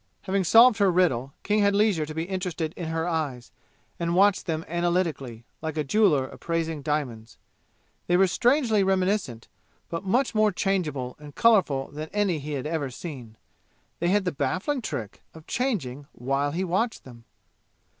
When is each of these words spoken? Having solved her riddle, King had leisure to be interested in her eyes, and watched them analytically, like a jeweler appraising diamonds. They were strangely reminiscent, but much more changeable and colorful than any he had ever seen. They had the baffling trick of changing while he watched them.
Having 0.23 0.45
solved 0.45 0.79
her 0.79 0.89
riddle, 0.91 1.31
King 1.43 1.59
had 1.59 1.75
leisure 1.75 2.07
to 2.07 2.15
be 2.15 2.23
interested 2.23 2.73
in 2.75 2.87
her 2.87 3.07
eyes, 3.07 3.51
and 3.99 4.15
watched 4.15 4.47
them 4.47 4.65
analytically, 4.67 5.43
like 5.61 5.77
a 5.77 5.83
jeweler 5.83 6.25
appraising 6.25 6.81
diamonds. 6.81 7.37
They 8.07 8.17
were 8.17 8.25
strangely 8.25 8.83
reminiscent, 8.83 9.47
but 9.89 10.03
much 10.03 10.33
more 10.33 10.51
changeable 10.51 11.15
and 11.19 11.35
colorful 11.35 11.91
than 11.91 12.09
any 12.13 12.39
he 12.39 12.53
had 12.53 12.65
ever 12.65 12.89
seen. 12.89 13.37
They 13.99 14.07
had 14.07 14.25
the 14.25 14.31
baffling 14.31 14.81
trick 14.81 15.21
of 15.35 15.45
changing 15.45 16.07
while 16.13 16.49
he 16.49 16.63
watched 16.63 17.03
them. 17.03 17.25